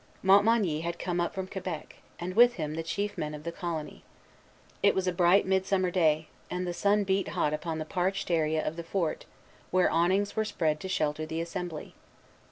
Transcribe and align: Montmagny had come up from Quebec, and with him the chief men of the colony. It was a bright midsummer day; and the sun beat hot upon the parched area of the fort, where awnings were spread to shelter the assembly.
Montmagny 0.23 0.81
had 0.81 0.97
come 0.97 1.21
up 1.21 1.35
from 1.35 1.45
Quebec, 1.45 1.97
and 2.19 2.35
with 2.35 2.55
him 2.55 2.73
the 2.73 2.81
chief 2.81 3.19
men 3.19 3.35
of 3.35 3.43
the 3.43 3.51
colony. 3.51 4.03
It 4.81 4.95
was 4.95 5.05
a 5.05 5.11
bright 5.11 5.45
midsummer 5.45 5.91
day; 5.91 6.27
and 6.49 6.65
the 6.65 6.73
sun 6.73 7.03
beat 7.03 7.27
hot 7.27 7.53
upon 7.53 7.77
the 7.77 7.85
parched 7.85 8.31
area 8.31 8.65
of 8.67 8.77
the 8.77 8.83
fort, 8.83 9.25
where 9.69 9.91
awnings 9.91 10.35
were 10.35 10.43
spread 10.43 10.79
to 10.79 10.87
shelter 10.89 11.27
the 11.27 11.39
assembly. 11.39 11.93